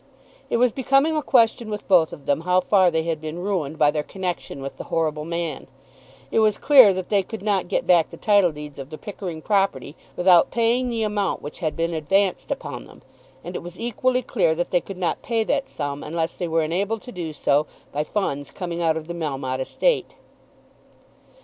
It 0.49 0.57
was 0.57 0.71
becoming 0.71 1.15
a 1.15 1.21
question 1.21 1.69
with 1.69 1.87
both 1.87 2.11
of 2.11 2.25
them 2.25 2.41
how 2.41 2.59
far 2.59 2.89
they 2.89 3.03
had 3.03 3.21
been 3.21 3.37
ruined 3.37 3.77
by 3.77 3.91
their 3.91 4.01
connection 4.01 4.59
with 4.59 4.79
the 4.79 4.85
horrible 4.85 5.25
man. 5.25 5.67
It 6.31 6.39
was 6.39 6.57
clear 6.57 6.91
that 6.91 7.09
they 7.09 7.21
could 7.21 7.43
not 7.43 7.67
get 7.67 7.85
back 7.85 8.09
the 8.09 8.17
title 8.17 8.51
deeds 8.51 8.79
of 8.79 8.89
the 8.89 8.97
Pickering 8.97 9.43
property 9.43 9.95
without 10.15 10.49
paying 10.49 10.89
the 10.89 11.03
amount 11.03 11.43
which 11.43 11.59
had 11.59 11.75
been 11.77 11.93
advanced 11.93 12.49
upon 12.49 12.85
them, 12.87 13.03
and 13.43 13.55
it 13.55 13.61
was 13.61 13.79
equally 13.79 14.23
clear 14.23 14.55
that 14.55 14.71
they 14.71 14.81
could 14.81 14.97
not 14.97 15.21
pay 15.21 15.43
that 15.43 15.69
sum 15.69 16.01
unless 16.01 16.35
they 16.35 16.47
were 16.47 16.63
enabled 16.63 17.03
to 17.03 17.11
do 17.11 17.31
so 17.31 17.67
by 17.91 18.03
funds 18.03 18.49
coming 18.49 18.81
out 18.81 18.97
of 18.97 19.07
the 19.07 19.13
Melmotte 19.13 19.59
estate. 19.59 20.15